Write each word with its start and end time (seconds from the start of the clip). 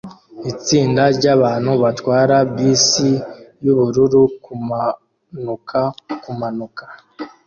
Itsinda 0.51 1.03
ryabantu 1.17 1.71
batwara 1.83 2.35
bus 2.53 2.87
yubururu 3.65 4.21
kumanuka 4.43 5.79
kumanuka 6.21 6.83